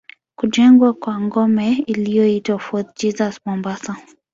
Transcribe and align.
Kujengwa 0.35 0.93
kwa 0.93 1.21
ngome 1.21 1.71
iliyoitwa 1.87 2.59
Fort 2.59 2.99
Jesus 3.01 3.39
Mombasa 3.45 3.95